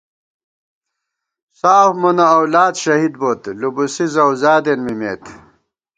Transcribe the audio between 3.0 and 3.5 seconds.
بوت،